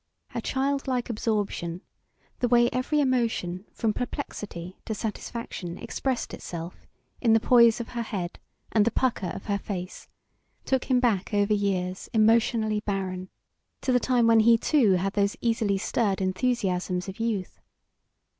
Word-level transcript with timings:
Her 0.29 0.41
child 0.41 0.87
like 0.87 1.11
absorption, 1.11 1.81
the 2.39 2.47
way 2.47 2.71
every 2.73 2.99
emotion 2.99 3.65
from 3.71 3.93
perplexity 3.93 4.79
to 4.85 4.95
satisfaction 4.95 5.77
expressed 5.77 6.33
itself 6.33 6.87
in 7.21 7.33
the 7.33 7.39
poise 7.39 7.79
of 7.79 7.89
her 7.89 8.01
head 8.01 8.39
and 8.71 8.83
the 8.83 8.89
pucker 8.89 9.27
of 9.35 9.45
her 9.45 9.59
face, 9.59 10.07
took 10.65 10.85
him 10.85 10.99
back 10.99 11.35
over 11.35 11.53
years 11.53 12.09
emotionally 12.13 12.79
barren 12.79 13.29
to 13.81 13.91
the 13.91 13.99
time 13.99 14.25
when 14.25 14.39
he 14.39 14.57
too 14.57 14.93
had 14.93 15.13
those 15.13 15.37
easily 15.39 15.77
stirred 15.77 16.19
enthusiasms 16.19 17.07
of 17.07 17.19
youth. 17.19 17.61